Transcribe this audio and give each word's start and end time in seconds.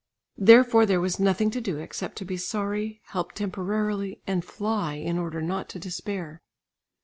Therefore 0.39 0.87
there 0.87 0.99
was 0.99 1.19
nothing 1.19 1.51
to 1.51 1.61
do 1.61 1.77
except 1.77 2.15
to 2.15 2.25
be 2.25 2.35
sorry, 2.35 3.01
help 3.09 3.33
temporarily, 3.33 4.19
and 4.25 4.43
fly 4.43 4.95
in 4.95 5.19
order 5.19 5.43
not 5.43 5.69
to 5.69 5.79
despair. 5.79 6.41